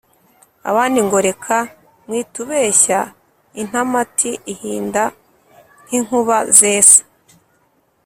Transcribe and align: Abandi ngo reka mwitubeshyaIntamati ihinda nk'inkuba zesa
Abandi 0.69 0.99
ngo 1.05 1.17
reka 1.27 1.57
mwitubeshyaIntamati 2.05 4.31
ihinda 4.53 5.03
nk'inkuba 5.83 6.37
zesa 6.59 7.01